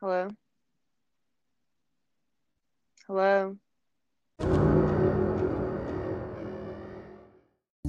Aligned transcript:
Hello? 0.00 0.30
Hello? 3.06 3.56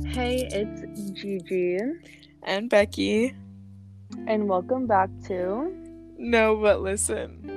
Hey, 0.08 0.46
it's 0.52 0.82
Gigi, 1.14 1.78
and 2.44 2.70
Becky. 2.70 3.34
and 4.28 4.50
welcome 4.50 4.88
back 4.88 5.10
to. 5.28 5.74
No, 6.18 6.58
but 6.58 6.82
listen. 6.82 7.48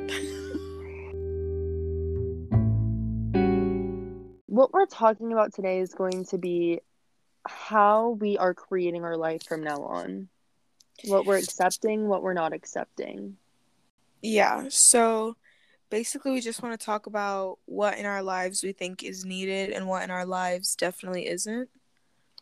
What 4.46 4.72
we're 4.72 4.86
talking 4.86 5.32
about 5.32 5.52
today 5.52 5.80
is 5.80 5.94
going 5.94 6.26
to 6.26 6.38
be 6.38 6.78
how 7.44 8.10
we 8.20 8.38
are 8.38 8.54
creating 8.54 9.02
our 9.02 9.16
life 9.16 9.42
from 9.42 9.64
now 9.64 9.82
on. 9.82 10.28
What 11.06 11.26
we're 11.26 11.38
accepting, 11.38 12.06
what 12.06 12.22
we're 12.22 12.34
not 12.34 12.52
accepting. 12.52 13.36
Yeah, 14.26 14.68
so 14.70 15.36
basically, 15.90 16.32
we 16.32 16.40
just 16.40 16.62
want 16.62 16.78
to 16.80 16.82
talk 16.82 17.06
about 17.06 17.58
what 17.66 17.98
in 17.98 18.06
our 18.06 18.22
lives 18.22 18.62
we 18.62 18.72
think 18.72 19.02
is 19.02 19.22
needed 19.22 19.68
and 19.68 19.86
what 19.86 20.02
in 20.02 20.10
our 20.10 20.24
lives 20.24 20.74
definitely 20.76 21.28
isn't. 21.28 21.68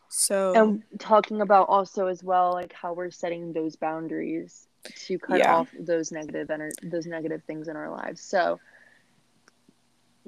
So, 0.07 0.53
And 0.55 0.83
talking 0.97 1.41
about 1.41 1.67
also 1.67 2.07
as 2.07 2.23
well 2.23 2.53
like 2.53 2.71
how 2.71 2.93
we're 2.93 3.11
setting 3.11 3.51
those 3.51 3.75
boundaries 3.75 4.65
to 5.07 5.19
cut 5.19 5.39
Yeah. 5.39 5.55
off 5.55 5.69
those 5.77 6.09
negative 6.09 6.47
ener- 6.47 6.71
those 6.89 7.05
negative 7.05 7.43
things 7.43 7.67
in 7.67 7.75
our 7.75 7.89
lives. 7.89 8.21
So 8.21 8.61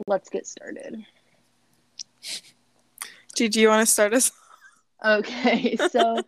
let's 0.07 0.27
get 0.29 0.45
started. 0.45 1.05
Do 3.35 3.45
you 3.61 3.69
want 3.69 3.85
to 3.87 3.91
start 3.91 4.13
us? 4.13 4.33
Okay, 5.05 5.77
so 5.77 6.25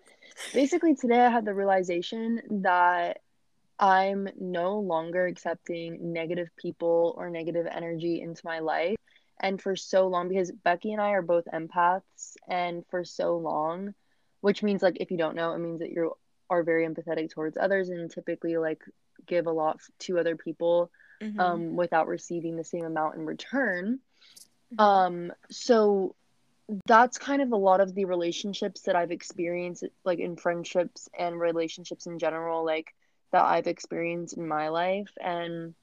basically 0.54 0.96
today 0.96 1.20
I 1.26 1.30
had 1.30 1.44
the 1.44 1.54
realization 1.54 2.42
that 2.64 3.20
I'm 3.80 4.28
no 4.40 4.80
longer 4.80 5.26
accepting 5.28 6.14
negative 6.14 6.50
people 6.58 7.14
or 7.18 7.30
negative 7.30 7.68
energy 7.70 8.22
into 8.22 8.42
my 8.46 8.60
life. 8.60 8.98
And 9.40 9.62
for 9.62 9.76
so 9.76 10.08
long, 10.08 10.30
because 10.30 10.52
Becky 10.52 10.94
and 10.94 11.02
I 11.02 11.10
are 11.12 11.22
both 11.22 11.46
empaths, 11.54 12.36
and 12.48 12.84
for 12.90 13.04
so 13.04 13.38
long, 13.38 13.94
which 14.42 14.64
means 14.64 14.82
like 14.82 14.98
if 15.00 15.12
you 15.12 15.18
don't 15.18 15.36
know, 15.36 15.54
it 15.54 15.60
means 15.60 15.80
that 15.80 15.92
you 15.92 16.14
are 16.50 16.64
very 16.64 16.88
empathetic 16.88 17.30
towards 17.30 17.58
others 17.58 17.90
and 17.90 18.10
typically 18.10 18.58
like 18.58 18.84
give 19.26 19.46
a 19.48 19.52
lot 19.52 19.80
to 20.00 20.18
other 20.18 20.36
people 20.36 20.92
Mhm. 21.22 21.40
um 21.40 21.76
without 21.76 22.08
receiving 22.08 22.56
the 22.56 22.64
same 22.64 22.86
amount 22.86 23.16
in 23.16 23.26
return. 23.26 24.00
Mhm. 24.74 24.80
Um, 24.84 25.34
so 25.50 26.16
that's 26.86 27.18
kind 27.18 27.42
of 27.42 27.52
a 27.52 27.58
lot 27.58 27.80
of 27.80 27.94
the 27.96 28.06
relationships 28.06 28.82
that 28.82 28.96
I've 28.96 29.12
experienced, 29.12 29.84
like 30.04 30.20
in 30.20 30.36
friendships 30.36 31.10
and 31.18 31.40
relationships 31.40 32.08
in 32.08 32.20
general, 32.20 32.66
like 32.66 32.94
that 33.32 33.46
I've 33.46 33.68
experienced 33.68 34.38
in 34.38 34.48
my 34.48 34.70
life. 34.70 35.12
And 35.22 35.74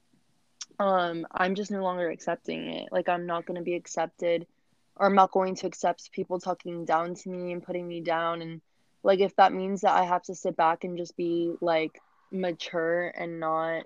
um, 0.79 1.27
I'm 1.31 1.55
just 1.55 1.71
no 1.71 1.83
longer 1.83 2.09
accepting 2.09 2.67
it. 2.67 2.89
Like, 2.91 3.09
I'm 3.09 3.25
not 3.25 3.45
going 3.45 3.57
to 3.57 3.63
be 3.63 3.75
accepted, 3.75 4.47
or 4.95 5.07
I'm 5.07 5.15
not 5.15 5.31
going 5.31 5.55
to 5.55 5.67
accept 5.67 6.11
people 6.11 6.39
talking 6.39 6.85
down 6.85 7.15
to 7.15 7.29
me 7.29 7.51
and 7.51 7.63
putting 7.63 7.87
me 7.87 8.01
down. 8.01 8.41
And 8.41 8.61
like, 9.03 9.19
if 9.19 9.35
that 9.35 9.53
means 9.53 9.81
that 9.81 9.93
I 9.93 10.03
have 10.03 10.23
to 10.23 10.35
sit 10.35 10.55
back 10.57 10.83
and 10.83 10.97
just 10.97 11.15
be 11.15 11.53
like 11.61 11.99
mature 12.31 13.13
and 13.15 13.39
not 13.39 13.85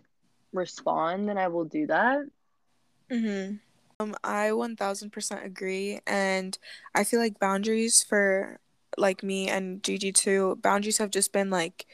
respond, 0.54 1.30
then 1.30 1.38
I 1.38 1.48
will 1.48 1.66
do 1.66 1.88
that. 1.88 2.26
Mm-hmm. 3.12 3.56
Um, 4.00 4.16
I 4.24 4.50
1000% 4.50 5.46
agree. 5.46 6.00
And 6.08 6.58
I 6.96 7.04
feel 7.04 7.20
like 7.20 7.40
boundaries 7.40 8.04
for 8.04 8.60
like 8.98 9.24
me 9.24 9.50
and 9.50 9.84
Gigi 9.84 10.12
too, 10.12 10.58
boundaries 10.62 10.98
have 10.98 11.12
just 11.12 11.34
been 11.34 11.50
like 11.50 11.86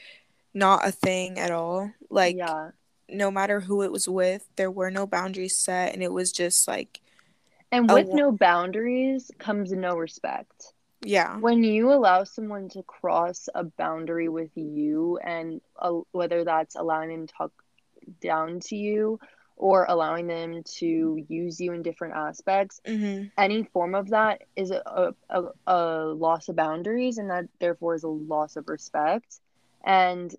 not 0.56 0.86
a 0.88 0.90
thing 0.90 1.38
at 1.38 1.50
all. 1.50 1.90
Like, 2.10 2.36
yeah. 2.36 2.70
no 3.08 3.30
matter 3.30 3.60
who 3.60 3.82
it 3.82 3.92
was 3.92 4.08
with, 4.08 4.48
there 4.56 4.70
were 4.70 4.90
no 4.90 5.06
boundaries 5.06 5.56
set, 5.56 5.92
and 5.92 6.02
it 6.02 6.12
was 6.12 6.32
just 6.32 6.66
like, 6.66 7.00
And 7.70 7.90
with 7.90 8.08
lo- 8.08 8.14
no 8.16 8.32
boundaries 8.32 9.30
comes 9.38 9.70
no 9.72 9.96
respect. 9.96 10.72
yeah. 11.02 11.36
When 11.38 11.62
you 11.62 11.92
allow 11.92 12.24
someone 12.24 12.68
to 12.70 12.82
cross 12.82 13.48
a 13.54 13.64
boundary 13.64 14.28
with 14.28 14.50
you, 14.56 15.18
and 15.22 15.60
uh, 15.78 16.00
whether 16.12 16.42
that's 16.44 16.74
allowing 16.74 17.10
them 17.10 17.26
to 17.26 17.34
talk 17.34 17.52
down 18.20 18.60
to 18.60 18.76
you 18.76 19.20
or 19.58 19.84
allowing 19.88 20.26
them 20.26 20.62
to 20.78 21.24
use 21.28 21.60
you 21.60 21.72
in 21.72 21.82
different 21.82 22.14
aspects, 22.14 22.80
Mm-hmm. 22.86 23.26
any 23.36 23.62
form 23.74 23.94
of 23.94 24.08
that 24.10 24.42
is 24.56 24.70
a, 24.70 25.14
a, 25.28 25.42
a 25.66 25.78
loss 26.24 26.48
of 26.48 26.56
boundaries, 26.56 27.18
and 27.18 27.28
that 27.30 27.44
therefore 27.60 27.94
is 27.94 28.04
a 28.04 28.08
loss 28.08 28.56
of 28.56 28.68
respect. 28.68 29.38
And, 29.84 30.34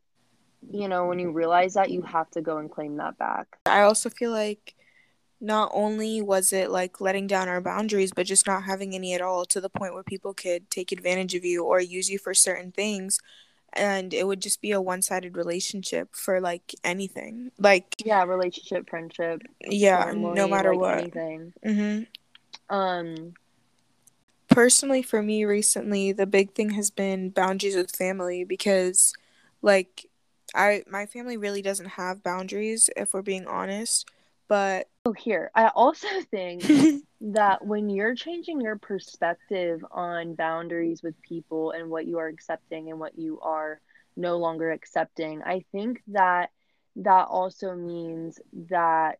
you 0.72 0.88
know, 0.88 1.06
when 1.08 1.20
you 1.20 1.32
realize 1.32 1.74
that, 1.76 1.90
you 1.92 2.02
have 2.02 2.30
to 2.32 2.42
go 2.42 2.58
and 2.58 2.72
claim 2.72 2.98
that 2.98 3.18
back. 3.18 3.58
I 3.66 3.82
also 3.82 4.10
feel 4.10 4.32
like 4.32 4.76
not 5.40 5.70
only 5.74 6.22
was 6.22 6.52
it 6.52 6.72
like 6.72 7.00
letting 7.00 7.28
down 7.28 7.48
our 7.48 7.62
boundaries, 7.62 8.12
but 8.12 8.26
just 8.26 8.48
not 8.48 8.64
having 8.64 8.96
any 8.96 9.14
at 9.14 9.22
all 9.22 9.46
to 9.46 9.62
the 9.62 9.70
point 9.70 9.94
where 9.94 10.04
people 10.04 10.34
could 10.34 10.70
take 10.70 10.92
advantage 10.92 11.36
of 11.36 11.46
you 11.46 11.64
or 11.64 11.80
use 11.80 12.10
you 12.10 12.18
for 12.18 12.34
certain 12.34 12.72
things. 12.72 13.20
And 13.74 14.14
it 14.14 14.26
would 14.26 14.42
just 14.42 14.62
be 14.62 14.72
a 14.72 14.82
one 14.82 15.02
sided 15.02 15.38
relationship 15.38 16.16
for 16.16 16.42
like 16.42 16.74
anything. 16.84 17.52
Like, 17.60 17.94
Yeah, 18.04 18.24
relationship, 18.24 18.90
friendship, 18.90 19.44
yeah, 19.60 20.06
family, 20.06 20.34
no 20.34 20.48
matter 20.48 20.72
like 20.72 20.80
what. 20.80 21.00
anything. 21.00 21.54
hmm 21.64 22.04
Um, 22.76 23.34
Personally, 24.50 25.02
for 25.04 25.22
me 25.22 25.44
recently, 25.44 26.14
the 26.14 26.26
big 26.26 26.54
thing 26.54 26.72
has 26.72 26.90
been 26.90 27.30
boundaries 27.30 27.76
with 27.76 27.96
family 27.96 28.44
because, 28.46 29.14
like, 29.62 30.06
I 30.58 30.84
my 30.90 31.06
family 31.06 31.38
really 31.38 31.62
doesn't 31.62 31.90
have 31.90 32.24
boundaries 32.24 32.90
if 32.98 33.14
we're 33.14 33.22
being 33.22 33.48
honest. 33.48 34.10
But 34.48 34.88
Oh, 35.06 35.14
here. 35.14 35.52
I 35.56 35.70
also 35.70 36.08
think 36.32 36.64
that 37.22 37.66
when 37.66 37.90
you're 37.90 38.16
changing 38.16 38.60
your 38.60 38.78
perspective 38.78 39.84
on 39.92 40.36
boundaries 40.36 41.02
with 41.02 41.22
people 41.22 41.72
and 41.72 41.90
what 41.90 42.06
you 42.08 42.18
are 42.18 42.28
accepting 42.28 42.90
and 42.90 43.00
what 43.00 43.18
you 43.18 43.40
are 43.42 43.80
no 44.18 44.38
longer 44.38 44.72
accepting, 44.72 45.42
I 45.44 45.64
think 45.72 46.02
that 46.08 46.50
that 46.98 47.28
also 47.30 47.76
means 47.76 48.40
that 48.70 49.20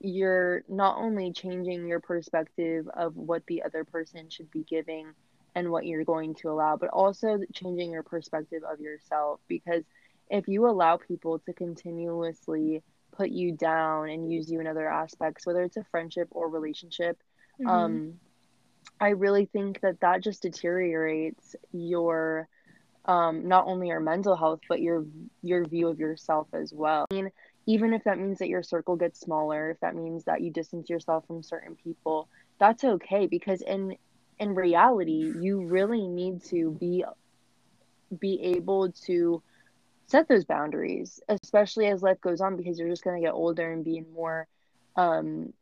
you're 0.00 0.64
not 0.68 0.98
only 0.98 1.32
changing 1.32 1.86
your 1.86 2.00
perspective 2.00 2.88
of 2.94 3.16
what 3.16 3.46
the 3.46 3.62
other 3.62 3.84
person 3.84 4.28
should 4.30 4.50
be 4.50 4.64
giving 4.64 5.12
and 5.54 5.70
what 5.70 5.86
you're 5.86 6.04
going 6.04 6.34
to 6.34 6.50
allow, 6.50 6.76
but 6.76 6.90
also 6.90 7.38
changing 7.52 7.92
your 7.92 8.02
perspective 8.02 8.62
of 8.64 8.80
yourself. 8.80 9.40
Because 9.46 9.84
if 10.30 10.48
you 10.48 10.66
allow 10.66 10.96
people 10.96 11.38
to 11.40 11.52
continuously 11.52 12.82
put 13.12 13.30
you 13.30 13.52
down 13.52 14.08
and 14.08 14.30
use 14.30 14.50
you 14.50 14.60
in 14.60 14.66
other 14.66 14.88
aspects, 14.88 15.46
whether 15.46 15.62
it's 15.62 15.76
a 15.76 15.84
friendship 15.84 16.28
or 16.30 16.48
relationship, 16.48 17.18
Mhm. 17.58 17.68
um, 17.70 18.20
I 19.00 19.10
really 19.10 19.46
think 19.46 19.80
that 19.80 20.00
that 20.00 20.22
just 20.22 20.42
deteriorates 20.42 21.56
your 21.72 22.48
um, 23.06 23.48
not 23.48 23.66
only 23.66 23.88
your 23.88 24.00
mental 24.00 24.36
health 24.36 24.60
but 24.68 24.80
your 24.80 25.04
your 25.42 25.64
view 25.64 25.88
of 25.88 25.98
yourself 25.98 26.48
as 26.52 26.72
well. 26.72 27.06
I 27.10 27.14
mean, 27.14 27.30
even 27.66 27.92
if 27.92 28.04
that 28.04 28.18
means 28.18 28.38
that 28.38 28.48
your 28.48 28.62
circle 28.62 28.96
gets 28.96 29.20
smaller, 29.20 29.70
if 29.70 29.80
that 29.80 29.94
means 29.94 30.24
that 30.24 30.40
you 30.40 30.50
distance 30.50 30.88
yourself 30.88 31.26
from 31.26 31.42
certain 31.42 31.76
people, 31.76 32.28
that's 32.58 32.84
okay 32.84 33.26
because 33.26 33.60
in 33.62 33.96
in 34.38 34.54
reality, 34.54 35.32
you 35.40 35.66
really 35.66 36.08
need 36.08 36.42
to 36.44 36.72
be 36.72 37.04
be 38.18 38.40
able 38.42 38.92
to 38.92 39.42
set 40.06 40.28
those 40.28 40.44
boundaries, 40.44 41.20
especially 41.28 41.86
as 41.86 42.02
life 42.02 42.20
goes 42.20 42.40
on 42.40 42.56
because 42.56 42.78
you're 42.78 42.88
just 42.88 43.04
going 43.04 43.20
to 43.20 43.26
get 43.26 43.34
older 43.34 43.72
and 43.72 43.84
be 43.84 43.98
in 43.98 44.06
more 44.12 44.46
um 44.96 45.52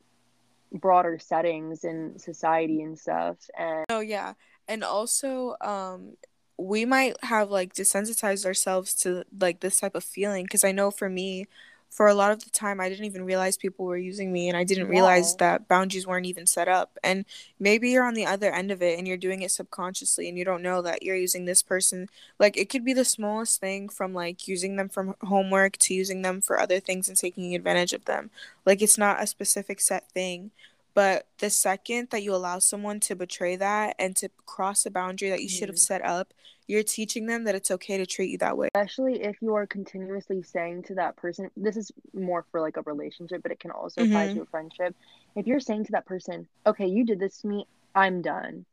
broader 0.73 1.19
settings 1.19 1.85
in 1.85 2.19
society 2.19 2.83
and 2.83 2.99
stuff 2.99 3.37
and 3.59 3.85
Oh 3.89 4.01
yeah. 4.01 4.35
And 4.69 4.85
also, 4.85 5.57
um, 5.61 6.17
we 6.57 6.85
might 6.85 7.17
have 7.23 7.51
like 7.51 7.75
desensitized 7.75 8.47
ourselves 8.47 8.95
to 8.95 9.25
like 9.39 9.61
this 9.61 9.81
type 9.81 9.95
of 9.95 10.05
feeling 10.05 10.45
because 10.45 10.65
I 10.65 10.73
know 10.73 10.91
for 10.91 11.09
me, 11.09 11.47
for 11.93 12.07
a 12.07 12.15
lot 12.15 12.33
of 12.33 12.43
the 12.43 12.49
time 12.49 12.81
I 12.81 12.89
didn't 12.89 13.05
even 13.05 13.23
realize 13.27 13.59
people 13.59 13.85
were 13.85 13.99
using 13.99 14.33
me 14.33 14.49
and 14.49 14.57
I 14.57 14.65
didn't 14.65 14.89
realize 14.89 15.33
Yeah. 15.33 15.37
that 15.41 15.69
boundaries 15.69 16.07
weren't 16.07 16.25
even 16.25 16.47
set 16.47 16.67
up. 16.67 16.99
And 17.05 17.27
maybe 17.61 17.91
you're 17.91 18.07
on 18.07 18.15
the 18.15 18.25
other 18.25 18.51
end 18.51 18.71
of 18.71 18.81
it 18.81 18.99
and 18.99 19.07
you're 19.07 19.19
doing 19.19 19.43
it 19.43 19.51
subconsciously 19.51 20.27
and 20.27 20.39
you 20.39 20.45
don't 20.45 20.63
know 20.63 20.81
that 20.81 21.03
you're 21.03 21.17
using 21.17 21.45
this 21.45 21.61
person. 21.61 22.09
Like 22.39 22.57
it 22.57 22.71
could 22.71 22.83
be 22.83 22.95
the 22.95 23.05
smallest 23.05 23.61
thing 23.61 23.91
from 23.91 24.15
like 24.15 24.49
using 24.49 24.77
them 24.77 24.89
from 24.89 25.17
homework 25.21 25.77
to 25.81 25.93
using 25.93 26.23
them 26.23 26.41
for 26.41 26.59
other 26.59 26.81
things 26.81 27.09
and 27.11 27.17
taking 27.19 27.55
advantage 27.55 27.93
of 27.93 28.07
them. 28.07 28.31
Like 28.65 28.81
it's 28.81 28.97
not 28.97 29.23
a 29.23 29.27
specific 29.27 29.79
set 29.79 30.11
thing. 30.13 30.51
But 30.95 31.27
the 31.41 31.51
second 31.51 32.09
that 32.11 32.23
you 32.23 32.35
allow 32.35 32.59
someone 32.59 33.01
to 33.01 33.15
betray 33.15 33.57
that 33.57 33.97
and 33.99 34.17
to 34.17 34.31
cross 34.47 34.87
a 34.87 34.91
boundary 34.91 35.29
that 35.29 35.43
you 35.43 35.49
should 35.49 35.69
have 35.69 35.77
Mhm. 35.77 35.89
set 35.91 36.03
up, 36.05 36.33
you're 36.73 36.83
teaching 36.83 37.27
them 37.27 37.45
that 37.45 37.55
it's 37.55 37.71
okay 37.71 37.99
to 37.99 38.07
treat 38.07 38.31
you 38.31 38.39
that 38.39 38.57
way. 38.57 38.69
especially 38.75 39.23
if 39.23 39.37
you 39.43 39.55
are 39.55 39.67
continuously 39.67 40.43
saying 40.43 40.83
to 40.83 40.95
that 40.95 41.15
person 41.17 41.51
this 41.57 41.77
is 41.77 41.93
more 42.15 42.47
for 42.51 42.61
like 42.63 42.79
a 42.79 42.83
relationship 42.83 43.43
but 43.43 43.53
it 43.53 43.61
can 43.61 43.71
also 43.71 44.01
apply 44.03 44.27
Mhm. 44.29 44.35
to 44.35 44.41
a 44.41 44.47
friendship 44.47 44.97
if 45.37 45.47
you're 45.47 45.61
saying 45.61 45.85
to 45.85 45.93
that 45.93 46.07
person 46.07 46.49
okay 46.67 46.87
you 46.87 47.05
did 47.05 47.19
this 47.21 47.39
to 47.43 47.47
me 47.49 47.67
i'm 47.95 48.23
done 48.23 48.65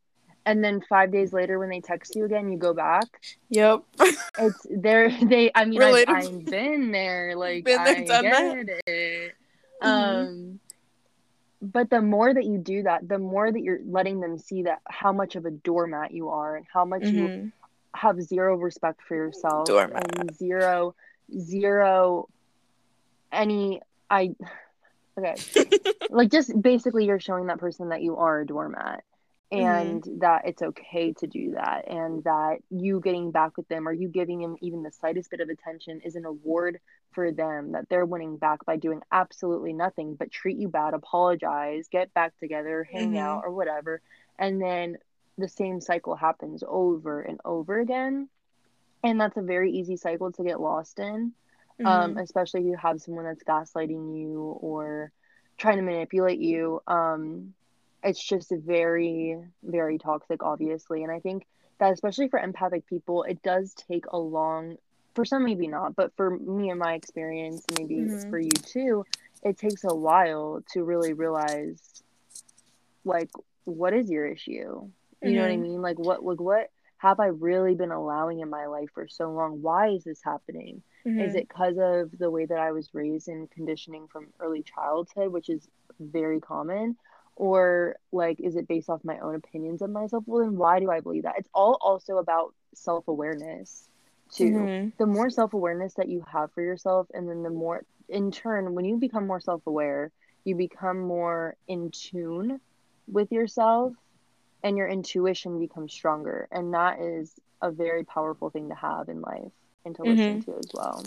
and 0.46 0.64
then 0.64 0.80
five 0.88 1.12
days 1.12 1.34
later 1.34 1.60
when 1.60 1.70
they 1.70 1.82
text 1.82 2.16
you 2.16 2.24
again 2.24 2.50
you 2.52 2.58
go 2.58 2.74
back 2.74 3.08
Yep. 3.50 3.84
it's 4.38 4.66
there 4.70 5.10
they 5.34 5.52
i 5.54 5.66
mean 5.66 5.82
I've, 5.84 6.06
I've 6.08 6.46
been 6.46 6.92
there 6.92 7.36
like 7.36 7.66
Been 7.66 7.84
there, 7.84 7.96
i 7.98 8.04
done 8.06 8.24
get 8.24 8.32
that. 8.32 8.82
it 8.88 9.34
Mhm. 9.84 9.88
um 9.88 10.60
but 11.62 11.90
the 11.90 12.02
more 12.02 12.34
that 12.34 12.46
you 12.46 12.58
do 12.58 12.84
that 12.84 13.06
the 13.08 13.20
more 13.20 13.52
that 13.52 13.62
you're 13.62 13.80
letting 13.86 14.22
them 14.22 14.38
see 14.38 14.64
that 14.64 14.80
how 14.88 15.12
much 15.12 15.36
of 15.36 15.46
a 15.46 15.52
doormat 15.52 16.12
you 16.12 16.30
are 16.30 16.56
and 16.56 16.66
how 16.74 16.86
much 16.86 17.04
you 17.04 17.28
Mhm. 17.28 17.52
Have 17.96 18.22
zero 18.22 18.56
respect 18.56 19.02
for 19.08 19.16
yourself 19.16 19.68
Doormat. 19.68 20.20
and 20.20 20.36
zero 20.36 20.96
zero 21.38 22.28
any 23.32 23.82
i 24.10 24.30
okay 25.18 25.36
like 26.10 26.32
just 26.32 26.60
basically 26.62 27.06
you're 27.06 27.20
showing 27.20 27.48
that 27.48 27.60
person 27.60 27.90
that 27.90 28.02
you 28.02 28.18
are 28.18 28.42
a 28.42 28.46
doormat 28.46 29.04
and 29.52 30.04
that 30.20 30.44
it's 30.46 30.62
okay 30.62 31.12
to 31.14 31.26
do 31.26 31.54
that 31.56 31.88
and 31.88 32.24
that 32.24 32.58
you 32.70 33.00
getting 33.00 33.32
back 33.32 33.58
with 33.58 33.68
them 33.68 33.88
or 33.88 33.92
you 33.92 34.08
giving 34.08 34.40
them 34.42 34.56
even 34.62 34.84
the 34.84 34.92
slightest 34.92 35.32
bit 35.32 35.40
of 35.40 35.50
attention 35.50 36.00
is 36.06 36.16
an 36.16 36.26
award 36.26 36.80
for 37.12 37.32
them 37.32 37.72
that 37.72 37.90
they're 37.90 38.06
winning 38.06 38.38
back 38.38 38.64
by 38.66 38.76
doing 38.78 39.02
absolutely 39.12 39.74
nothing 39.74 40.14
but 40.14 40.30
treat 40.32 40.58
you 40.58 40.68
bad 40.68 40.94
apologize 40.94 41.88
get 41.92 42.14
back 42.14 42.38
together 42.38 42.88
hang 42.92 43.14
Mhm. 43.14 43.18
out 43.18 43.42
or 43.44 43.52
whatever 43.52 44.02
and 44.38 44.62
then 44.62 44.98
the 45.40 45.48
same 45.48 45.82
cycle 45.82 46.16
happens 46.16 46.64
over 46.68 47.22
and 47.22 47.40
over 47.46 47.80
again 47.80 48.30
and 49.04 49.20
that's 49.20 49.38
a 49.38 49.42
very 49.42 49.72
easy 49.72 49.96
cycle 49.96 50.32
to 50.32 50.44
get 50.44 50.60
lost 50.60 51.00
in 51.00 51.34
um, 51.86 52.18
Mhm. 52.18 52.22
especially 52.22 52.62
if 52.62 52.66
you 52.68 52.78
have 52.78 53.02
someone 53.02 53.26
that's 53.26 53.44
gaslighting 53.44 54.20
you 54.20 54.58
or 54.62 55.12
trying 55.58 55.78
to 55.78 55.84
manipulate 55.84 56.40
you. 56.40 56.82
Um, 56.88 57.54
it's 58.04 58.24
just 58.24 58.52
very, 58.52 59.38
very 59.64 59.98
toxic, 59.98 60.44
obviously. 60.44 61.04
And 61.04 61.12
I 61.12 61.20
think 61.20 61.46
that, 61.80 61.94
especially 61.94 62.30
for 62.30 62.40
empathic 62.40 62.86
people, 62.88 63.24
it 63.24 63.42
does 63.44 63.74
take 63.74 64.06
a 64.12 64.18
long, 64.18 64.78
for 65.16 65.26
some, 65.26 65.46
maybe 65.46 65.68
not, 65.68 65.96
but 65.96 66.14
for 66.16 66.38
me 66.38 66.70
and 66.70 66.80
my 66.80 66.94
experience, 66.94 67.66
maybe 67.70 68.10
Mhm. 68.10 68.30
for 68.30 68.40
you 68.40 68.60
too, 68.60 69.06
it 69.44 69.58
takes 69.58 69.84
a 69.84 69.94
while 69.96 70.62
to 70.74 70.84
really 70.84 71.14
realize, 71.14 71.82
like, 73.06 73.30
what 73.66 73.94
is 73.94 74.10
your 74.10 74.26
issue? 74.28 74.90
You 75.22 75.36
know 75.36 75.42
what 75.42 75.52
I 75.52 75.58
Mhm. 75.58 75.62
mean? 75.64 75.82
Like, 75.82 76.00
what, 76.00 76.24
like, 76.24 76.40
what 76.40 76.70
have 76.98 77.20
I 77.20 77.28
really 77.28 77.76
been 77.76 77.92
allowing 77.92 78.40
in 78.40 78.50
my 78.50 78.68
life 78.68 78.90
for 78.94 79.08
so 79.08 79.32
long? 79.32 79.62
Why 79.62 79.90
is 79.90 80.04
this 80.04 80.22
happening? 80.24 80.84
Is 81.18 81.34
Mhm. 81.34 81.36
it 81.36 81.48
because 81.48 81.78
of 81.78 82.18
the 82.18 82.32
way 82.32 82.46
that 82.46 82.58
I 82.60 82.72
was 82.72 82.94
raised 82.94 83.28
and 83.28 83.50
conditioning 83.52 84.08
from 84.08 84.28
early 84.40 84.64
childhood, 84.64 85.32
which 85.32 85.50
is 85.50 85.68
very 86.00 86.40
common? 86.40 86.96
Or 87.36 87.96
like, 88.12 88.40
is 88.40 88.56
it 88.56 88.68
based 88.68 88.90
off 88.90 89.04
my 89.04 89.20
own 89.20 89.36
opinions 89.36 89.82
of 89.82 89.90
myself? 89.90 90.24
Well, 90.28 90.44
then 90.44 90.58
why 90.58 90.80
do 90.80 90.90
I 90.92 91.00
believe 91.02 91.24
that? 91.24 91.36
It's 91.38 91.50
all 91.54 91.78
also 91.82 92.18
about 92.18 92.54
self 92.74 93.08
awareness, 93.08 93.88
too. 94.32 94.70
Mhm. 94.70 94.94
The 94.98 95.06
more 95.06 95.30
self 95.30 95.54
awareness 95.54 95.94
that 95.96 96.10
you 96.10 96.24
have 96.32 96.52
for 96.54 96.62
yourself, 96.62 97.08
and 97.14 97.30
then 97.30 97.44
the 97.44 97.50
more, 97.50 97.84
in 98.10 98.32
turn, 98.32 98.76
when 98.76 98.86
you 98.86 98.98
become 98.98 99.28
more 99.28 99.40
self 99.40 99.66
aware, 99.68 100.12
you 100.44 100.56
become 100.56 101.00
more 101.00 101.56
in 101.68 101.92
tune 101.92 102.60
with 103.08 103.32
yourself 103.32 103.94
and 104.64 104.78
your 104.78 104.88
intuition 104.88 105.60
becomes 105.60 105.94
stronger. 105.94 106.48
And 106.52 106.74
that 106.74 107.00
is 107.00 107.34
a 107.62 107.72
very 107.72 108.04
powerful 108.04 108.50
thing 108.50 108.70
to 108.70 108.76
have 108.76 109.10
in 109.10 109.22
life 109.22 109.52
and 109.86 109.96
to 109.96 110.04
listen 110.04 110.40
Mhm. 110.40 110.46
to 110.46 110.58
as 110.58 110.72
well. 110.74 111.04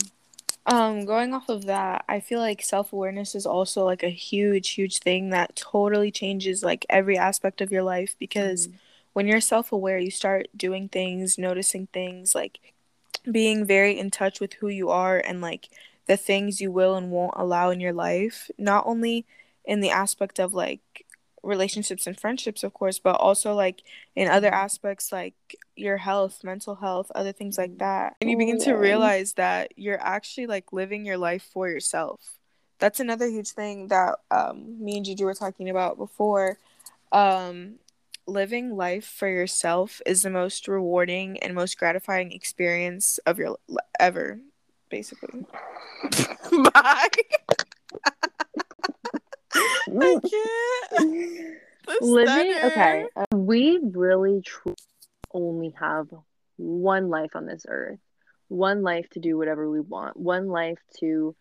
Um, 0.65 1.05
going 1.05 1.33
off 1.33 1.49
of 1.49 1.65
that, 1.65 2.05
I 2.07 2.19
feel 2.21 2.39
like 2.39 2.61
self 2.61 2.93
awareness 2.93 3.35
is 3.35 3.45
also 3.45 3.83
like 3.83 4.01
a 4.03 4.09
huge, 4.09 4.69
huge 4.71 4.99
thing 4.99 5.29
that 5.31 5.55
totally 5.55 6.09
changes 6.11 6.63
like 6.63 6.85
every 6.89 7.17
aspect 7.17 7.59
of 7.59 7.71
your 7.71 7.83
life 7.83 8.15
because 8.17 8.67
Mhm. 8.67 8.73
when 9.13 9.27
you're 9.27 9.41
self 9.41 9.71
aware, 9.71 9.97
you 9.99 10.09
start 10.11 10.47
doing 10.55 10.87
things, 10.89 11.37
noticing 11.37 11.87
things, 11.87 12.33
like 12.33 12.59
being 13.29 13.65
very 13.65 13.97
in 13.99 14.09
touch 14.09 14.39
with 14.39 14.53
who 14.53 14.67
you 14.69 14.89
are 14.89 15.17
and 15.17 15.41
like 15.41 15.69
the 16.07 16.17
things 16.17 16.59
you 16.61 16.71
will 16.71 16.95
and 16.95 17.11
won't 17.11 17.33
allow 17.35 17.69
in 17.69 17.79
your 17.79 17.93
life, 17.93 18.49
not 18.57 18.85
only 18.85 19.25
in 19.65 19.79
the 19.81 19.89
aspect 19.89 20.39
of 20.39 20.53
like 20.53 21.02
relationships 21.43 22.07
and 22.07 22.19
friendships, 22.19 22.63
of 22.63 22.73
course, 22.73 22.99
but 22.99 23.15
also 23.17 23.53
like 23.53 23.83
in 24.15 24.27
other 24.29 24.49
Mhm. 24.49 24.53
aspects 24.53 25.11
like 25.11 25.35
your 25.75 25.97
health, 25.97 26.43
mental 26.43 26.75
health, 26.75 27.11
other 27.13 27.31
things 27.33 27.57
like 27.57 27.71
Mhm. 27.71 27.79
that. 27.79 28.15
And 28.21 28.29
you 28.29 28.37
begin 28.37 28.59
to 28.59 28.73
realize 28.73 29.33
that 29.33 29.73
you're 29.77 30.01
actually 30.01 30.47
like 30.47 30.71
living 30.73 31.05
your 31.05 31.17
life 31.17 31.43
for 31.43 31.67
yourself. 31.69 32.39
That's 32.79 32.99
another 32.99 33.27
huge 33.27 33.51
thing 33.51 33.87
that 33.89 34.19
um, 34.31 34.83
me 34.83 34.97
and 34.97 35.05
Gigi 35.05 35.23
were 35.23 35.33
talking 35.33 35.69
about 35.69 35.97
before. 35.97 36.57
Um, 37.11 37.79
living 38.25 38.75
life 38.75 39.05
for 39.05 39.27
yourself 39.27 40.01
is 40.05 40.23
the 40.23 40.29
most 40.29 40.67
rewarding 40.67 41.37
and 41.39 41.53
most 41.53 41.77
gratifying 41.77 42.31
experience 42.31 43.17
of 43.25 43.37
your 43.37 43.57
ever, 43.99 44.39
basically. 44.89 45.45
Bye. 46.73 47.09
I 50.01 50.17
can't. 50.99 51.57
Living, 52.01 52.53
okay, 52.63 53.05
uh, 53.15 53.25
we 53.35 53.77
really 53.81 54.41
truly 54.41 54.77
only 55.33 55.75
have 55.79 56.07
one 56.55 57.09
life 57.09 57.35
on 57.35 57.45
this 57.45 57.65
earth, 57.67 57.99
one 58.47 58.83
life 58.83 59.09
to 59.11 59.19
do 59.19 59.37
whatever 59.37 59.69
we 59.69 59.81
want, 59.81 60.15
one 60.15 60.47
life 60.47 60.79
to 60.99 61.35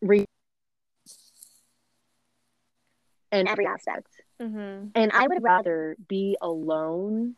reach 0.00 0.26
in 3.32 3.48
every 3.48 3.66
aspect. 3.66 4.08
Mm-hmm. 4.40 4.88
And 4.94 5.12
I 5.12 5.26
would 5.26 5.42
rather 5.42 5.96
be 6.08 6.36
alone 6.40 7.36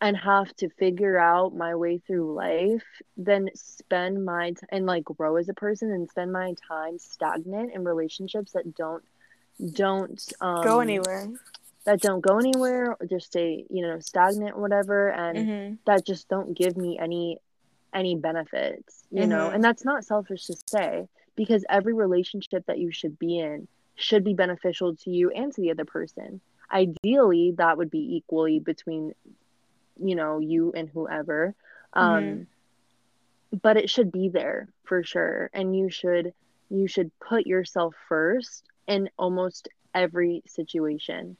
and 0.00 0.16
have 0.16 0.54
to 0.56 0.68
figure 0.78 1.18
out 1.18 1.54
my 1.56 1.74
way 1.74 1.98
through 2.06 2.34
life 2.34 2.84
than 3.16 3.48
spend 3.54 4.24
my 4.24 4.50
t- 4.50 4.56
and 4.70 4.84
like 4.86 5.04
grow 5.04 5.36
as 5.36 5.48
a 5.48 5.54
person 5.54 5.90
and 5.90 6.08
spend 6.10 6.30
my 6.32 6.54
time 6.68 6.98
stagnant 6.98 7.72
in 7.74 7.82
relationships 7.84 8.52
that 8.52 8.74
don't 8.74 9.02
don't 9.72 10.22
um 10.40 10.62
Go 10.62 10.80
anywhere. 10.80 11.30
that 11.86 12.00
don't 12.00 12.20
go 12.20 12.38
anywhere 12.38 12.94
or 13.00 13.06
just 13.06 13.26
stay 13.26 13.64
you 13.70 13.82
know 13.82 13.98
stagnant 14.00 14.54
or 14.54 14.60
whatever 14.60 15.08
and 15.08 15.38
Mm-hmm. 15.48 15.74
that 15.86 16.04
just 16.06 16.28
don't 16.28 16.56
give 16.56 16.76
me 16.76 16.98
any 17.00 17.38
any 17.94 18.16
benefits 18.16 19.02
you 19.10 19.26
know 19.26 19.48
Mhm. 19.48 19.54
and 19.54 19.64
that's 19.64 19.84
not 19.84 20.04
selfish 20.04 20.44
to 20.46 20.56
say 20.66 21.06
because 21.36 21.64
every 21.70 21.94
relationship 21.94 22.66
that 22.66 22.78
you 22.78 22.90
should 22.92 23.18
be 23.18 23.38
in 23.38 23.66
should 23.94 24.24
be 24.24 24.34
beneficial 24.34 24.94
to 24.96 25.10
you 25.10 25.30
and 25.30 25.54
to 25.54 25.62
the 25.62 25.70
other 25.70 25.86
person 25.86 26.40
ideally 26.70 27.54
that 27.56 27.78
would 27.78 27.90
be 27.90 28.16
equally 28.16 28.58
between 28.60 29.12
you 30.02 30.14
know 30.14 30.38
you 30.38 30.72
and 30.76 30.88
whoever 30.88 31.54
um 31.92 32.22
Mhm. 32.22 32.46
but 33.62 33.76
it 33.76 33.88
should 33.90 34.10
be 34.12 34.28
there 34.28 34.68
for 34.84 35.02
sure 35.02 35.50
and 35.52 35.76
you 35.76 35.90
should 35.90 36.32
you 36.70 36.86
should 36.88 37.10
put 37.20 37.46
yourself 37.46 37.94
first 38.08 38.64
in 38.88 39.08
almost 39.18 39.68
every 39.94 40.42
situation 40.46 41.36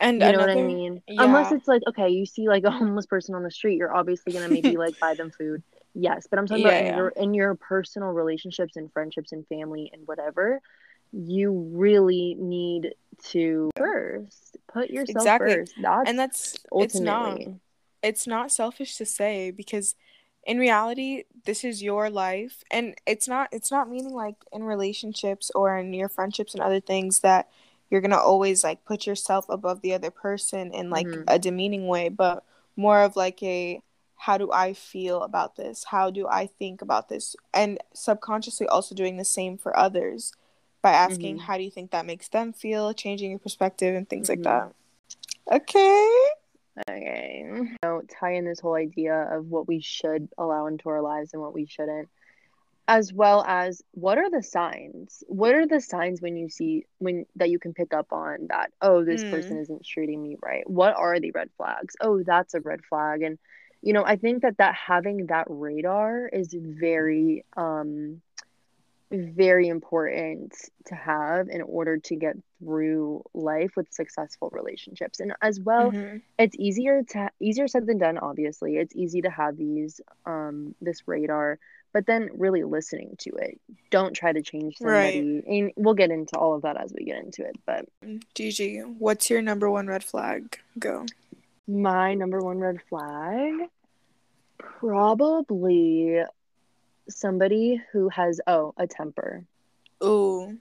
And 0.00 0.22
you 0.22 0.32
know 0.32 0.38
another, 0.38 0.52
what 0.54 0.58
I 0.58 0.66
mean? 0.66 1.02
Unless 1.08 1.52
it's 1.52 1.68
like, 1.68 1.82
okay, 1.88 2.08
you 2.10 2.24
see 2.26 2.48
like 2.48 2.64
a 2.64 2.70
homeless 2.70 3.06
person 3.06 3.34
on 3.34 3.42
the 3.42 3.50
street, 3.50 3.76
you're 3.76 3.94
obviously 3.94 4.32
gonna 4.32 4.48
maybe 4.48 4.76
like 4.76 4.98
buy 5.00 5.14
them 5.14 5.30
food. 5.36 5.62
Yes, 5.94 6.26
but 6.30 6.38
I'm 6.38 6.46
talking 6.46 6.64
about 6.64 6.74
Yeah, 6.74 6.80
in 6.80 6.86
yeah. 6.86 6.96
your 6.96 7.08
in 7.10 7.34
your 7.34 7.54
personal 7.56 8.10
relationships 8.10 8.76
and 8.76 8.92
friendships 8.92 9.32
and 9.32 9.46
family 9.48 9.90
and 9.92 10.06
whatever, 10.06 10.60
you 11.12 11.70
really 11.72 12.36
need 12.38 12.94
to 13.30 13.70
first 13.76 14.56
put 14.72 14.90
yourself 14.90 15.10
Exactly. 15.10 15.56
first. 15.56 15.72
That's 15.80 16.08
and 16.08 16.18
that's 16.18 16.54
it's 16.78 16.94
not 17.00 17.32
ultimately 17.32 17.60
it's 18.02 18.26
not 18.26 18.52
selfish 18.52 18.96
to 18.96 19.04
say 19.06 19.50
because 19.50 19.94
in 20.44 20.58
reality 20.58 21.24
this 21.44 21.64
is 21.64 21.82
your 21.82 22.08
life 22.08 22.62
and 22.70 22.94
it's 23.06 23.26
not 23.28 23.48
it's 23.52 23.70
not 23.70 23.90
meaning 23.90 24.14
like 24.14 24.36
in 24.52 24.62
relationships 24.62 25.50
or 25.54 25.76
in 25.76 25.92
your 25.92 26.08
friendships 26.08 26.54
and 26.54 26.62
other 26.62 26.80
things 26.80 27.20
that 27.20 27.48
you're 27.90 28.00
gonna 28.00 28.16
always 28.16 28.62
like 28.64 28.84
put 28.84 29.06
yourself 29.06 29.46
above 29.48 29.80
the 29.82 29.92
other 29.92 30.10
person 30.10 30.72
in 30.72 30.90
like 30.90 31.06
Mhm. 31.06 31.24
a 31.26 31.38
demeaning 31.38 31.86
way 31.88 32.08
but 32.08 32.44
more 32.76 33.00
of 33.02 33.16
like 33.16 33.42
a 33.42 33.82
how 34.14 34.38
do 34.38 34.50
i 34.52 34.72
feel 34.72 35.22
about 35.22 35.56
this 35.56 35.84
how 35.84 36.10
do 36.10 36.26
i 36.28 36.46
think 36.46 36.80
about 36.82 37.08
this 37.08 37.34
and 37.52 37.78
subconsciously 37.92 38.66
also 38.68 38.94
doing 38.94 39.16
the 39.16 39.24
same 39.24 39.56
for 39.58 39.76
others 39.76 40.32
by 40.82 40.92
asking 40.92 41.36
Mhm. 41.38 41.40
how 41.42 41.56
do 41.56 41.62
you 41.64 41.70
think 41.70 41.90
that 41.90 42.06
makes 42.06 42.28
them 42.28 42.52
feel 42.52 42.94
changing 42.94 43.30
your 43.30 43.38
perspective 43.40 43.94
and 43.94 44.08
things 44.08 44.28
like 44.28 44.38
Mhm. 44.40 44.44
that 44.44 44.72
okay 45.50 46.28
Okay. 46.88 47.42
You 47.46 47.68
know, 47.82 48.02
tie 48.20 48.34
in 48.34 48.44
this 48.44 48.60
whole 48.60 48.74
idea 48.74 49.14
of 49.14 49.46
what 49.46 49.66
we 49.68 49.80
should 49.80 50.28
allow 50.38 50.66
into 50.66 50.88
our 50.88 51.02
lives 51.02 51.32
and 51.32 51.42
what 51.42 51.54
we 51.54 51.66
shouldn't. 51.66 52.08
As 52.88 53.12
well 53.12 53.44
as 53.46 53.82
what 53.92 54.18
are 54.18 54.30
the 54.30 54.42
signs? 54.42 55.22
What 55.28 55.54
are 55.54 55.66
the 55.66 55.80
signs 55.80 56.20
when 56.22 56.36
you 56.36 56.48
see 56.48 56.84
when 56.98 57.26
that 57.36 57.50
you 57.50 57.58
can 57.58 57.74
pick 57.74 57.92
up 57.94 58.12
on 58.12 58.46
that, 58.48 58.72
oh, 58.80 59.04
this 59.04 59.24
person 59.24 59.58
Mm. 59.58 59.62
isn't 59.62 59.84
treating 59.84 60.22
me 60.22 60.36
right? 60.42 60.68
What 60.68 60.94
are 60.96 61.20
the 61.20 61.32
red 61.32 61.50
flags? 61.56 61.96
Oh, 62.00 62.22
that's 62.22 62.54
a 62.54 62.60
red 62.60 62.80
flag. 62.88 63.22
And 63.22 63.38
you 63.82 63.92
know, 63.92 64.04
I 64.04 64.16
think 64.16 64.42
that 64.42 64.58
that 64.58 64.74
having 64.74 65.26
that 65.26 65.46
radar 65.48 66.28
is 66.28 66.54
very 66.58 67.44
um 67.56 68.22
very 69.10 69.68
important 69.68 70.54
to 70.86 70.94
have 70.94 71.48
in 71.48 71.62
order 71.62 71.96
to 71.98 72.14
get 72.16 72.36
through 72.58 73.22
life 73.34 73.70
with 73.76 73.86
successful 73.92 74.50
relationships 74.52 75.20
and 75.20 75.32
as 75.40 75.58
well 75.60 75.92
Mhm. 75.92 76.20
it's 76.38 76.54
easier 76.58 77.02
to 77.04 77.30
easier 77.40 77.68
said 77.68 77.86
than 77.86 77.98
done 77.98 78.18
obviously 78.18 78.76
it's 78.76 78.94
easy 78.94 79.22
to 79.22 79.30
have 79.30 79.56
these 79.56 80.00
um 80.26 80.74
this 80.82 81.06
radar 81.08 81.58
but 81.94 82.04
then 82.04 82.28
really 82.36 82.64
listening 82.64 83.14
to 83.18 83.30
it 83.36 83.58
don't 83.90 84.12
try 84.14 84.30
to 84.32 84.42
change 84.42 84.76
Right. 84.82 85.14
somebody 85.14 85.42
and 85.60 85.72
we'll 85.76 85.94
get 85.94 86.10
into 86.10 86.36
all 86.36 86.54
of 86.54 86.62
that 86.62 86.76
as 86.76 86.92
we 86.92 87.04
get 87.04 87.22
into 87.24 87.44
it 87.46 87.56
but 87.64 87.86
Gigi, 88.34 88.80
what's 88.80 89.30
your 89.30 89.40
number 89.40 89.70
one 89.70 89.86
red 89.86 90.04
flag? 90.04 90.58
Go. 90.78 91.06
my 91.66 92.12
number 92.14 92.40
one 92.40 92.58
red 92.58 92.82
flag 92.88 93.54
probably 94.58 96.20
somebody 97.08 97.80
who 97.92 98.08
has 98.08 98.40
oh 98.46 98.74
a 98.76 98.86
temper 98.86 99.44
Ooh. 100.02 100.58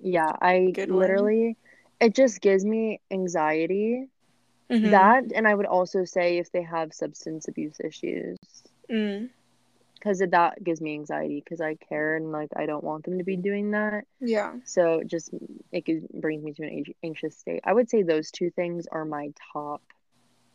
Yeah, 0.00 0.30
I 0.40 0.70
Good 0.74 0.90
one. 0.90 0.98
literally, 1.00 1.56
it 2.00 2.14
just 2.14 2.40
gives 2.40 2.64
me 2.64 3.00
anxiety. 3.10 4.08
Mhm. 4.70 4.90
That, 4.90 5.32
and 5.34 5.46
I 5.48 5.54
would 5.54 5.66
also 5.66 6.04
say 6.04 6.38
if 6.38 6.50
they 6.52 6.62
have 6.62 6.92
substance 6.92 7.48
abuse 7.48 7.80
issues, 7.80 8.36
Mm. 8.90 9.30
because 9.94 10.18
that 10.18 10.62
gives 10.62 10.80
me 10.80 10.94
anxiety 10.94 11.40
because 11.42 11.60
I 11.60 11.74
care 11.74 12.14
and 12.16 12.30
like 12.30 12.50
I 12.54 12.66
don't 12.66 12.84
want 12.84 13.04
them 13.04 13.18
to 13.18 13.24
be 13.24 13.36
doing 13.36 13.70
that. 13.72 14.04
Yeah. 14.20 14.54
So 14.64 14.98
it 15.00 15.06
just 15.08 15.30
it 15.72 16.20
brings 16.20 16.44
me 16.44 16.52
to 16.52 16.62
an 16.64 16.84
anxious 17.02 17.36
state. 17.36 17.60
I 17.64 17.72
would 17.72 17.88
say 17.88 18.02
those 18.02 18.30
two 18.30 18.50
things 18.50 18.86
are 18.86 19.04
my 19.04 19.32
top, 19.52 19.82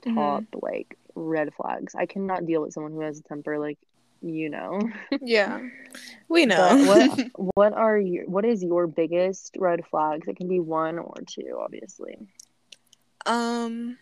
Mhm. 0.06 0.16
top 0.16 0.44
like 0.62 0.98
red 1.16 1.54
flags. 1.56 1.96
I 1.96 2.06
cannot 2.06 2.46
deal 2.46 2.62
with 2.62 2.74
someone 2.74 2.94
who 2.94 3.02
has 3.02 3.20
a 3.20 3.24
temper, 3.24 3.58
like 3.60 3.80
you 4.22 4.50
know. 4.50 4.80
Yeah. 5.22 5.60
We 6.30 6.46
know. 6.46 6.86
What 6.88 7.28
what 7.56 7.74
are 7.74 8.00
your 8.00 8.24
what 8.26 8.46
is 8.46 8.64
your 8.64 8.88
biggest 8.88 9.58
red 9.60 9.84
flags? 9.92 10.28
It 10.30 10.38
can 10.38 10.48
be 10.48 10.62
one 10.62 10.98
or 10.98 11.16
two, 11.28 11.60
obviously. 11.60 12.16
Um, 13.26 13.98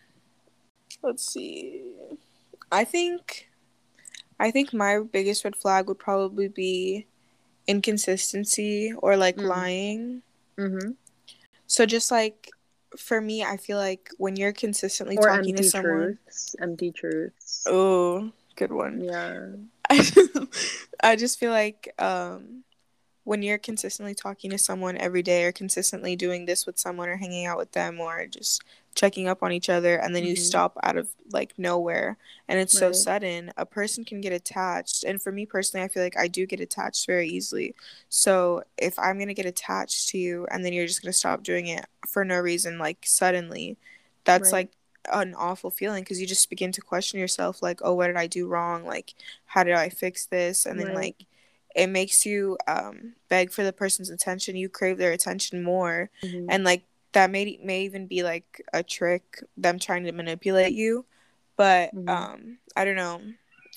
let's 1.02 1.26
see. 1.26 1.82
I 2.70 2.84
think, 2.84 3.48
I 4.38 4.52
think 4.52 4.72
my 4.72 5.00
biggest 5.00 5.44
red 5.44 5.56
flag 5.56 5.88
would 5.88 5.98
probably 5.98 6.46
be 6.46 7.06
inconsistency 7.66 8.92
or 8.96 9.16
like 9.16 9.36
Mm. 9.36 9.46
lying. 9.48 10.22
Mm-hmm. 10.56 10.90
So 11.66 11.84
just 11.86 12.10
like 12.12 12.48
for 12.96 13.20
me, 13.20 13.42
I 13.42 13.56
feel 13.56 13.78
like 13.78 14.10
when 14.18 14.36
you're 14.36 14.52
consistently 14.52 15.16
Or 15.18 15.26
talking 15.26 15.56
to 15.56 15.64
someone, 15.64 16.18
truths. 16.22 16.54
Empty 16.60 16.92
truths. 16.92 17.64
oh, 17.66 18.30
good 18.56 18.70
one. 18.72 19.00
Yeah. 19.02 19.46
I, 19.98 20.48
I 21.02 21.16
just 21.16 21.38
feel 21.38 21.50
like 21.52 21.92
um, 21.98 22.64
when 23.24 23.42
you're 23.42 23.58
consistently 23.58 24.14
talking 24.14 24.50
to 24.50 24.58
someone 24.58 24.96
every 24.98 25.22
day 25.22 25.44
or 25.44 25.52
consistently 25.52 26.16
doing 26.16 26.46
this 26.46 26.66
with 26.66 26.78
someone 26.78 27.08
or 27.08 27.16
hanging 27.18 27.46
out 27.46 27.58
with 27.58 27.72
them 27.72 28.00
or 28.00 28.26
just 28.26 28.62
checking 28.94 29.28
up 29.28 29.42
on 29.42 29.52
each 29.52 29.70
other 29.70 29.96
and 29.96 30.16
then 30.16 30.24
you 30.24 30.34
Mhm. 30.34 30.36
stop 30.36 30.76
out 30.82 30.96
of 30.96 31.10
like 31.32 31.54
nowhere 31.58 32.18
and 32.48 32.58
it's 32.58 32.74
so 32.74 32.92
sudden 32.92 33.52
a 33.56 33.66
person 33.66 34.04
can 34.04 34.20
get 34.20 34.32
attached 34.32 35.04
and 35.04 35.22
for 35.22 35.32
me 35.32 35.46
personally 35.46 35.84
i 35.84 35.88
feel 35.88 36.02
like 36.02 36.18
i 36.18 36.28
do 36.28 36.46
get 36.46 36.60
attached 36.60 37.06
very 37.06 37.28
easily 37.28 37.74
so 38.08 38.62
if 38.78 38.98
i'm 38.98 39.16
going 39.18 39.28
to 39.28 39.34
get 39.34 39.46
attached 39.46 40.08
to 40.08 40.18
you 40.18 40.46
and 40.50 40.64
then 40.64 40.72
you're 40.72 40.86
just 40.86 41.02
going 41.02 41.12
to 41.12 41.18
stop 41.18 41.42
doing 41.42 41.68
it 41.68 41.86
for 42.08 42.24
no 42.24 42.38
reason 42.38 42.78
like 42.78 42.98
suddenly 43.04 43.78
that's 44.24 44.52
Right. 44.52 44.52
like 44.52 44.70
an 45.12 45.34
awful 45.34 45.70
feeling 45.70 46.02
because 46.02 46.20
you 46.20 46.26
just 46.26 46.50
begin 46.50 46.72
to 46.72 46.80
question 46.80 47.18
yourself 47.18 47.62
like 47.62 47.80
oh 47.82 47.94
what 47.94 48.06
did 48.08 48.16
i 48.16 48.26
do 48.26 48.46
wrong 48.46 48.84
like 48.84 49.14
how 49.46 49.64
did 49.64 49.74
i 49.74 49.88
fix 49.88 50.26
this 50.26 50.66
and 50.66 50.78
then 50.78 50.88
Right. 50.88 50.94
like 50.96 51.26
it 51.74 51.86
makes 51.86 52.26
you 52.26 52.58
um 52.68 53.14
beg 53.28 53.50
for 53.50 53.62
the 53.64 53.72
person's 53.72 54.10
attention 54.10 54.56
you 54.56 54.68
crave 54.68 54.98
their 54.98 55.12
attention 55.12 55.62
more 55.62 56.10
Mhm. 56.22 56.46
and 56.48 56.64
like 56.64 56.84
that 57.12 57.30
may 57.30 57.58
may 57.62 57.82
even 57.84 58.06
be 58.06 58.22
like 58.22 58.62
a 58.72 58.82
trick 58.82 59.42
them 59.56 59.78
trying 59.78 60.04
to 60.04 60.12
manipulate 60.12 60.72
you 60.74 61.06
but 61.56 61.94
Mhm. 61.94 62.08
um 62.08 62.58
i 62.76 62.84
don't 62.84 62.96
know 62.96 63.20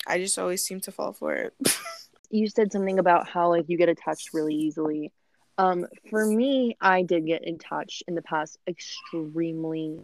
i 0.06 0.18
just 0.18 0.38
always 0.38 0.62
seem 0.62 0.80
to 0.80 0.92
fall 0.92 1.12
for 1.12 1.34
it 1.34 1.54
you 2.30 2.48
said 2.48 2.72
something 2.72 2.98
about 2.98 3.28
how 3.28 3.48
like 3.48 3.64
you 3.68 3.78
get 3.78 3.88
attached 3.88 4.34
really 4.34 4.54
easily. 4.54 5.12
Um, 5.56 5.86
for 6.10 6.26
me, 6.26 6.76
I 6.80 7.02
did 7.02 7.26
get 7.26 7.46
attached 7.46 8.02
in 8.08 8.16
the 8.16 8.22
past 8.22 8.58
extremely 8.66 10.00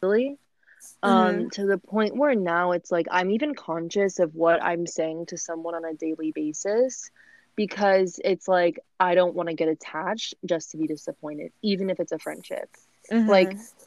easily. 0.00 0.38
Um, 1.02 1.50
to 1.50 1.66
the 1.66 1.78
point 1.78 2.16
where 2.16 2.34
now 2.34 2.72
it's 2.72 2.90
like 2.90 3.06
I'm 3.10 3.30
even 3.30 3.54
conscious 3.54 4.18
of 4.18 4.34
what 4.34 4.62
I'm 4.62 4.86
saying 4.86 5.26
to 5.26 5.36
someone 5.38 5.74
on 5.74 5.84
a 5.84 5.94
daily 5.94 6.32
basis 6.32 7.10
because 7.56 8.20
it's 8.24 8.48
like 8.48 8.78
I 9.00 9.14
don't 9.14 9.34
want 9.34 9.48
to 9.48 9.54
get 9.54 9.68
attached 9.68 10.34
just 10.46 10.70
to 10.72 10.78
be 10.78 10.86
disappointed, 10.86 11.52
even 11.62 11.90
if 11.90 12.00
it's 12.00 12.12
a 12.12 12.18
friendship. 12.18 12.68
Like 13.26 13.50
Mm-hmm. 13.50 13.78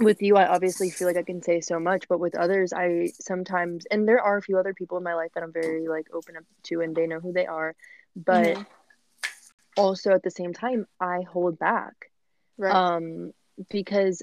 with 0.00 0.22
you, 0.22 0.36
I 0.36 0.46
obviously 0.46 0.90
feel 0.90 1.06
like 1.06 1.16
I 1.16 1.22
can 1.22 1.42
say 1.42 1.60
so 1.60 1.78
much, 1.78 2.08
but 2.08 2.18
with 2.20 2.34
others, 2.36 2.72
I 2.72 3.12
sometimes, 3.20 3.86
and 3.90 4.06
there 4.08 4.20
are 4.20 4.36
a 4.38 4.42
few 4.42 4.58
other 4.58 4.74
people 4.74 4.98
in 4.98 5.04
my 5.04 5.14
life 5.14 5.30
that 5.34 5.42
I'm 5.42 5.52
very 5.52 5.88
like 5.88 6.06
open 6.12 6.36
up 6.36 6.44
to, 6.64 6.80
and 6.80 6.94
they 6.94 7.06
know 7.06 7.20
who 7.20 7.32
they 7.32 7.46
are. 7.46 7.74
But 8.16 8.58
Mhm. 8.58 8.66
also 9.76 10.12
at 10.12 10.22
the 10.22 10.30
same 10.30 10.52
time, 10.52 10.86
I 11.00 11.22
hold 11.22 11.58
back, 11.58 11.94
right 12.58 12.82
um, 12.82 13.32
because 13.70 14.22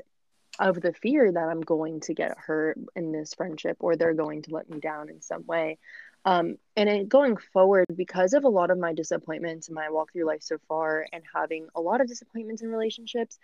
of 0.59 0.81
the 0.81 0.93
fear 0.93 1.31
that 1.31 1.49
I'm 1.49 1.61
going 1.61 1.99
to 2.01 2.13
get 2.13 2.37
hurt 2.37 2.77
in 2.95 3.11
this 3.11 3.33
friendship, 3.33 3.77
or 3.79 3.95
they're 3.95 4.13
going 4.13 4.41
to 4.43 4.53
let 4.53 4.69
me 4.69 4.79
down 4.79 5.09
in 5.09 5.21
some 5.21 5.45
way. 5.45 5.77
Um, 6.25 6.57
and 6.75 6.89
it, 6.89 7.09
going 7.09 7.37
forward, 7.37 7.85
because 7.95 8.33
of 8.33 8.43
a 8.43 8.49
lot 8.49 8.71
of 8.71 8.77
my 8.77 8.93
disappointments 8.93 9.69
in 9.69 9.75
my 9.75 9.89
walk 9.89 10.11
through 10.11 10.25
life 10.25 10.41
so 10.41 10.57
far, 10.67 11.05
and 11.13 11.23
having 11.33 11.67
a 11.75 11.81
lot 11.81 12.01
of 12.01 12.07
disappointments 12.07 12.61
in 12.61 12.69
relationships, 12.69 13.37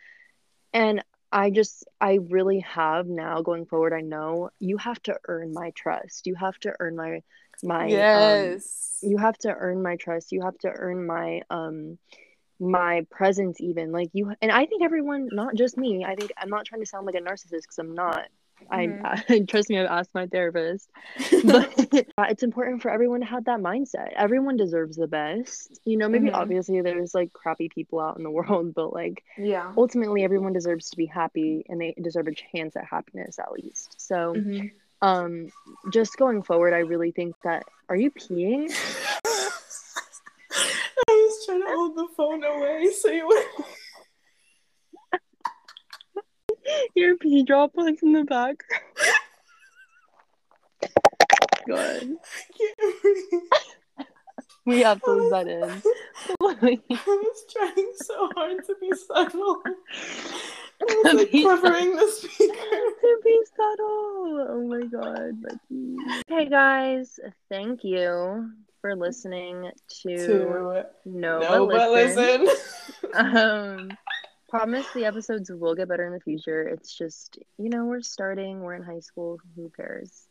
and 0.74 1.04
I 1.32 1.50
just, 1.50 1.86
I 2.00 2.20
really 2.30 2.60
have 2.60 3.08
now 3.08 3.42
going 3.42 3.66
forward. 3.66 3.94
I 3.94 4.02
know 4.02 4.50
you 4.60 4.78
have 4.78 5.02
to 5.04 5.16
earn 5.28 5.54
my 5.54 5.72
trust. 5.76 6.28
You 6.28 6.36
have 6.36 6.58
to 6.60 6.74
earn 6.80 6.96
my, 6.96 7.22
my, 7.64 7.86
um, 7.86 7.90
yes 7.92 8.84
you 9.04 9.18
have 9.18 9.38
to 9.40 9.54
earn 9.54 9.82
my 9.82 9.98
trust. 9.98 10.32
You 10.32 10.42
have 10.42 10.58
to 10.60 10.70
earn 10.70 11.06
my, 11.06 11.42
um, 11.50 11.98
my 12.64 13.06
presence 13.12 13.60
even 13.60 13.92
like 13.92 14.10
you 14.14 14.34
and 14.42 14.52
i 14.52 14.66
think 14.66 14.82
everyone 14.84 15.28
not 15.32 15.54
just 15.56 15.78
me 15.78 16.06
i 16.06 16.16
think 16.16 16.32
i'm 16.38 16.50
not 16.50 16.66
trying 16.66 16.82
to 16.82 16.88
sound 16.88 17.06
like 17.06 17.16
a 17.16 17.20
narcissist 17.20 17.64
because 17.64 17.78
i'm 17.80 17.94
not. 17.94 18.26
Mhm. 18.72 19.00
i 19.30 19.40
trust 19.42 19.70
me 19.70 19.78
i've 19.80 19.90
asked 19.90 20.14
my 20.16 20.28
therapist. 20.28 20.90
But 21.44 21.68
uh, 22.18 22.28
it's 22.30 22.44
important 22.44 22.82
for 22.82 22.90
everyone 22.90 23.20
to 23.20 23.26
have 23.26 23.46
that 23.46 23.60
mindset. 23.60 24.14
Everyone 24.16 24.56
deserves 24.56 24.96
the 24.96 25.08
best. 25.08 25.80
You 25.84 25.98
know 25.98 26.08
maybe 26.08 26.30
Mhm. 26.30 26.36
obviously 26.42 26.80
there's 26.82 27.14
like 27.14 27.34
crappy 27.34 27.68
people 27.68 28.00
out 28.00 28.18
in 28.18 28.24
the 28.24 28.32
world 28.32 28.74
but 28.74 28.94
like 28.94 29.24
yeah. 29.38 29.74
ultimately 29.76 30.24
everyone 30.24 30.54
deserves 30.54 30.90
to 30.92 30.98
be 30.98 31.06
happy 31.08 31.66
and 31.68 31.82
they 31.82 31.94
deserve 32.02 32.28
a 32.28 32.34
chance 32.34 32.76
at 32.78 32.86
happiness 32.86 33.38
at 33.40 33.52
least. 33.52 33.96
So 34.00 34.36
Mhm. 34.36 34.72
um 35.02 35.50
just 35.92 36.16
going 36.16 36.44
forward 36.44 36.74
i 36.74 36.78
really 36.94 37.12
think 37.12 37.36
that 37.44 37.64
are 37.90 37.96
you 37.98 38.10
peeing? 38.12 38.70
I 38.72 39.03
was 41.44 41.46
trying 41.46 41.62
to 41.62 41.68
hold 41.68 41.96
the 41.98 42.08
phone 42.16 42.44
away 42.44 42.92
so 42.92 43.10
you 43.10 43.28
would. 43.28 43.46
your 46.96 47.18
pee 47.18 47.44
droplets 47.44 48.02
in 48.04 48.14
the 48.14 48.24
back 48.24 48.64
good 51.66 52.16
we 54.66 54.82
have 54.82 55.02
to 55.02 55.12
leave 55.12 55.32
that 55.32 55.48
in 55.48 55.82
I 56.42 56.46
was 57.06 57.46
trying 57.52 57.92
so 57.98 58.30
hard 58.36 58.64
to 58.66 58.76
be 58.80 58.92
subtle. 58.94 59.62
I 59.66 59.70
was 60.82 61.14
like 61.16 61.32
Be 61.32 61.44
covering 61.44 61.96
the 61.96 62.08
speaker. 62.08 62.54
to 62.54 63.20
be 63.24 63.42
subtle. 63.56 64.48
Oh 64.50 64.68
my 64.68 64.82
god, 64.88 65.42
Becky. 65.42 65.98
Okay, 66.32 66.46
guys, 66.50 67.20
thank 67.50 67.84
you 67.84 68.50
for 68.84 68.98
listening 68.98 69.72
to, 70.02 70.28
To 70.28 70.86
No, 71.06 71.40
no, 71.40 71.68
but 71.68 71.78
but 71.78 71.92
listen. 71.92 72.46
listen. 72.46 72.80
Um, 73.16 73.92
promise 74.50 74.86
the 74.94 75.06
episodes 75.06 75.50
will 75.52 75.76
get 75.76 75.88
better 75.88 76.06
in 76.06 76.14
the 76.14 76.20
future. 76.20 76.68
It's 76.68 76.96
just, 76.98 77.38
you 77.58 77.70
know, 77.70 77.86
we're 77.86 78.02
starting, 78.02 78.60
we're 78.60 78.74
in 78.76 78.84
high 78.84 79.00
school, 79.00 79.40
who 79.56 79.72
cares? 79.76 80.28